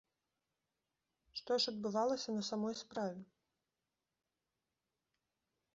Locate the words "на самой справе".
2.39-3.21